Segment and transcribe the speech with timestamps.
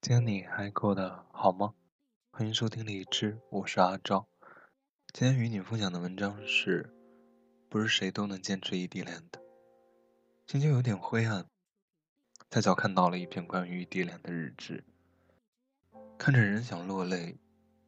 [0.00, 1.74] 今天你还过得好吗？
[2.32, 4.26] 欢迎收听荔枝，我是阿昭。
[5.12, 6.92] 今天与你分享的文章是：
[7.68, 9.40] 不是谁都能坚持异地恋的。
[10.46, 11.46] 心情有点灰暗，
[12.52, 14.84] 恰巧看到了一篇关于异地恋的日志，
[16.18, 17.38] 看着人想落泪，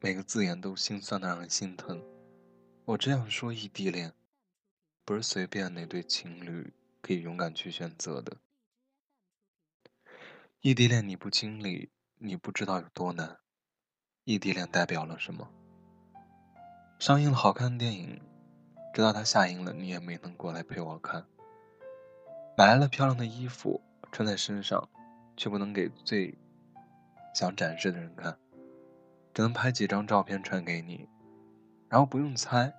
[0.00, 2.02] 每个字眼都心酸的让人心疼。
[2.86, 4.14] 我这样说，异地恋
[5.04, 8.38] 不是随便哪对情侣可以勇敢去选择的。
[10.62, 11.90] 异地恋你不经历。
[12.16, 13.40] 你不知道有多难，
[14.24, 15.46] 异地恋代表了什么？
[16.98, 18.18] 上映了好看的电影，
[18.94, 21.26] 知道它下映了，你也没能过来陪我看。
[22.56, 23.82] 买来了漂亮的衣服
[24.14, 24.88] 穿在身上，
[25.36, 26.38] 却不能给最
[27.34, 28.38] 想展示的人看，
[29.34, 31.08] 只能拍几张照片传给你，
[31.88, 32.72] 然后不用猜，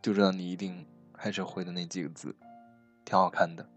[0.00, 2.36] 就知道你一定还是回的那几个字，
[3.04, 3.68] 挺好看的。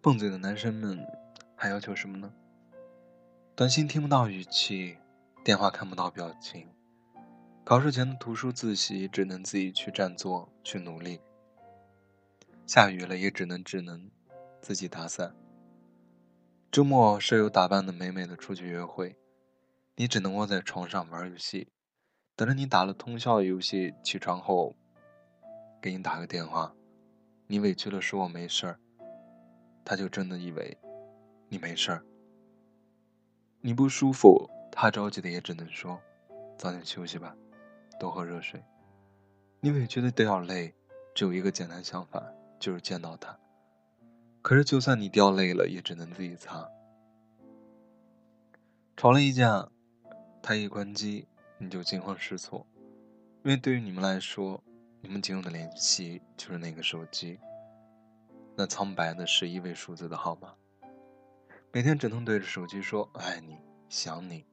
[0.00, 1.04] 笨嘴的男生们。
[1.56, 2.30] 还要求什么呢？
[3.54, 4.98] 短信听不到语气，
[5.42, 6.68] 电话看不到表情，
[7.64, 11.20] 考试前的图书自习只能自己去占座去努力。
[12.66, 14.10] 下雨了也只能只能
[14.60, 15.34] 自己打伞。
[16.70, 19.16] 周末舍友打扮的美美的出去约会，
[19.96, 21.68] 你只能窝在床上玩游戏，
[22.34, 24.74] 等着你打了通宵的游戏起床后，
[25.80, 26.74] 给你打个电话。
[27.46, 28.80] 你委屈了说我没事儿，
[29.84, 30.76] 他就真的以为。
[31.50, 32.02] 你没事儿，
[33.60, 36.00] 你不舒服，他着急的也只能说
[36.58, 37.36] ：“早点休息吧，
[38.00, 38.60] 多喝热水。”
[39.60, 40.74] 你委屈的掉泪，
[41.14, 42.26] 只有一个简单想法，
[42.64, 43.38] 就是见到他。
[44.40, 46.66] 可是就算你掉泪了，也只能自己擦。
[48.96, 49.68] 吵了一架，
[50.42, 52.66] 他一关机，你就惊慌失措，
[53.42, 54.64] 因为对于你们来说，
[55.02, 57.38] 你们仅有的联系就是那个手机，
[58.56, 60.54] 那苍白的十一位数字的号码。
[61.70, 63.58] 每天只能对着手机说“爱你，
[63.90, 64.46] 想你，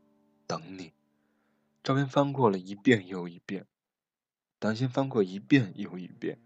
[0.46, 0.92] 等你”。
[1.82, 3.66] 照片翻过了一遍又一遍，
[4.60, 6.38] 短信翻过一遍又一遍，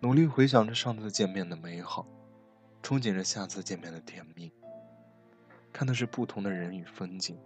[0.00, 2.06] 努力回想着上次见面的美好，
[2.84, 4.52] 憧憬着下次见面的甜蜜。
[5.72, 7.36] 看的是不同的人与风景。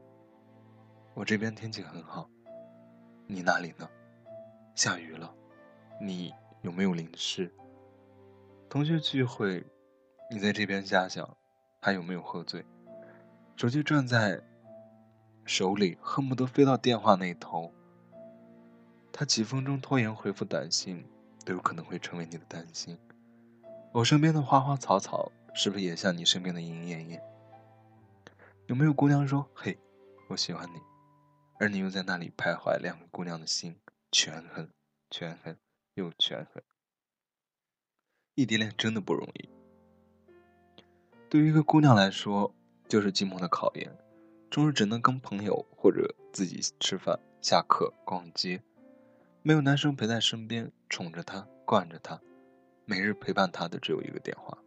[1.14, 2.28] 我这边天气很好，
[3.26, 3.88] 你那里呢？
[4.74, 5.34] 下雨了，
[5.98, 7.50] 你有没有淋湿？
[8.68, 9.64] 同学聚会，
[10.30, 11.28] 你在这边瞎想。
[11.80, 12.64] 还有没有喝醉？
[13.56, 14.40] 手机攥在
[15.44, 17.72] 手里，恨不得飞到电话那头。
[19.10, 21.04] 他几分钟拖延回复短信，
[21.44, 22.98] 都有可能会成为你的担心。
[23.92, 27.22] 我身边的花花草草，是不是也像你身边的莺莺燕燕？
[28.66, 29.78] 有没有姑娘说：“嘿，
[30.28, 30.80] 我喜欢你”，
[31.60, 33.76] 而你又在那里徘徊，两个姑娘的心
[34.10, 34.70] 权衡，
[35.10, 35.56] 权衡
[35.94, 36.62] 又权衡。
[38.34, 39.48] 异地恋真的不容易。
[41.28, 42.54] 对于一个姑娘来说，
[42.88, 43.94] 就是寂寞的考验，
[44.48, 48.62] 终日只能跟朋友或者自己吃饭、下课、逛街，
[49.42, 52.20] 没有男生陪在身边，宠着她、惯着她，
[52.84, 54.58] 每日陪伴她的只有一个电话。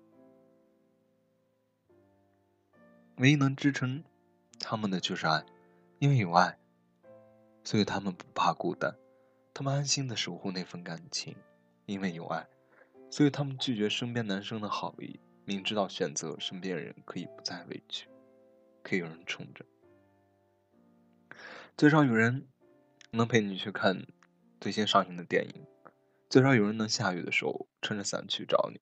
[3.18, 4.03] 唯一能支撑
[4.59, 5.46] 他们的就是爱，
[6.00, 6.58] 因为有爱，
[7.63, 8.96] 所以他们不怕孤单，
[9.53, 11.36] 他们安心的守护那份感情，
[11.86, 12.47] 因为有爱，
[13.12, 15.19] 所以他们拒绝身边男生的好意。
[15.46, 18.07] 明知道选择身边人可以不再委屈，
[18.81, 19.63] 可以有人宠着，
[21.78, 22.47] 最少有人
[23.12, 24.07] 能陪你去看
[24.59, 25.68] 最新上映的电影，
[26.35, 28.81] 最少有人能下雨的时候撑着伞去找你，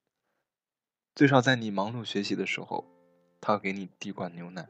[1.13, 2.83] 最少在你忙碌学习的时候，
[3.39, 4.67] 他给你递罐牛奶，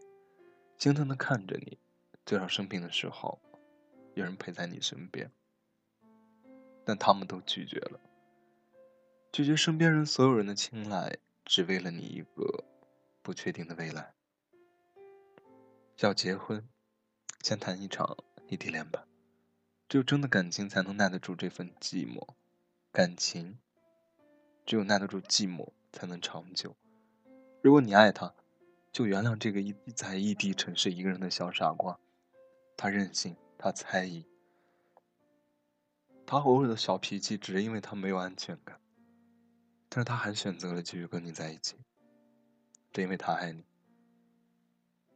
[0.78, 1.78] 心疼的看着你，
[2.26, 3.40] 最少生病的时候，
[4.16, 5.32] 有人陪在你身边，
[6.84, 8.02] 但他们都拒绝了，
[9.32, 11.20] 拒绝身边人所有人的青睐。
[11.46, 12.66] 只为了你一个
[13.22, 14.14] 不确定的未来，
[16.00, 16.68] 要结婚，
[17.44, 18.18] 先谈一场
[18.50, 19.08] 异地恋吧。
[19.88, 22.36] 只有真的感情才能耐得住这份寂寞，
[22.94, 23.58] 感情
[24.68, 26.76] 只有耐得住寂寞才能长久。
[27.64, 28.36] 如果你爱他，
[28.92, 32.00] 就原谅这个一在异地城市一个人的小傻瓜。
[32.78, 34.28] 他任性，他猜疑，
[36.28, 38.80] 他偶尔的小脾气，只是因为他没有安全感。
[39.90, 41.78] 但是他还选择了继续跟你在一起，
[42.92, 43.66] 只因为他爱你。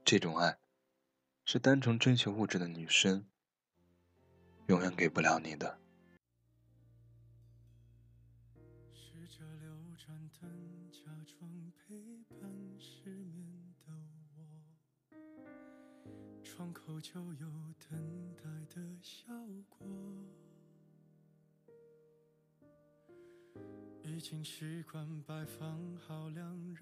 [0.03, 0.57] 这种爱，
[1.45, 3.27] 是单纯追求物质的女生
[4.65, 5.77] 永远给不了你的。
[10.39, 12.39] 灯，假装陪伴
[12.79, 13.93] 失眠的
[14.35, 14.39] 我。
[16.43, 17.47] 窗口就有
[17.89, 18.43] 等待
[18.73, 19.27] 的效
[19.69, 19.87] 果。
[24.03, 26.73] 已经习惯摆放好两